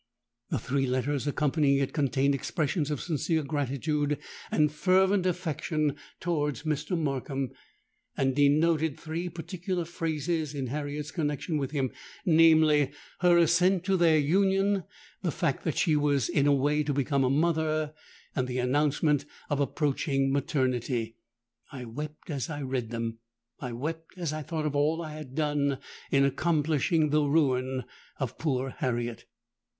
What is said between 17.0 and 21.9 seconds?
a mother, and the announcement of approaching maternity. I